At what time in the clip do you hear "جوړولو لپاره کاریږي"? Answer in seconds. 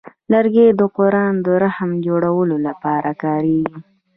2.07-3.77